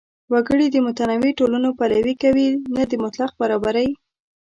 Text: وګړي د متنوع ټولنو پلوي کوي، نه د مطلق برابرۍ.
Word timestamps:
وګړي 0.31 0.67
د 0.71 0.75
متنوع 0.85 1.31
ټولنو 1.39 1.69
پلوي 1.79 2.15
کوي، 2.23 2.47
نه 2.75 2.83
د 2.91 2.93
مطلق 3.03 3.31
برابرۍ. 3.41 3.89